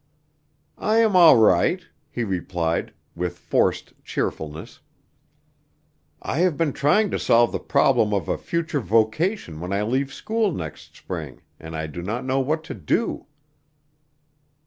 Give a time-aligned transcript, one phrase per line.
[0.79, 4.79] "I am all right," he replied, with forced cheerfulness.
[6.23, 10.11] "I have been trying to solve the problem of a future vocation when I leave
[10.11, 13.27] school next spring, and I do not know what to do."